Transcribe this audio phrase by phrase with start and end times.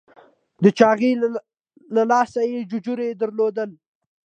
[0.63, 1.11] د چاغي
[1.95, 3.57] له لاسه یې ججوری درلود.